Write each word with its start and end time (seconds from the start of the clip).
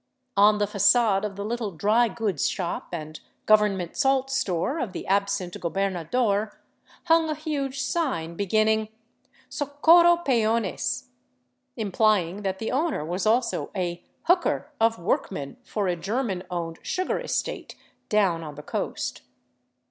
On 0.35 0.57
the 0.57 0.65
facade 0.65 1.23
of 1.23 1.35
the 1.35 1.45
little 1.45 1.71
drygoods 1.77 2.49
shop 2.49 2.87
and 2.91 3.19
gov 3.45 3.45
272 3.45 3.45
DRAWBACKS 3.45 3.45
OF 3.45 3.45
THE 3.45 3.53
TRAIL 3.53 3.65
ernment 3.85 3.95
salt 3.95 4.29
store 4.31 4.79
of 4.79 4.93
the 4.93 5.05
absent 5.05 5.59
gobernador 5.61 6.59
hung 7.03 7.29
a 7.29 7.35
huge 7.35 7.79
sign 7.79 8.33
be 8.33 8.47
ginning 8.47 8.89
*' 9.19 9.49
SOCORRO 9.59 10.23
PEONES," 10.25 11.09
implying 11.77 12.41
that 12.41 12.57
the 12.57 12.71
owner 12.71 13.05
was 13.05 13.27
also 13.27 13.69
a" 13.75 14.03
hooker" 14.23 14.71
of 14.81 14.97
workmen 14.97 15.57
for 15.63 15.87
a 15.87 15.95
German 15.95 16.45
owned 16.49 16.79
sugar 16.81 17.19
estate 17.19 17.75
down 18.09 18.41
on 18.43 18.55
the 18.55 18.63
coast. 18.63 19.21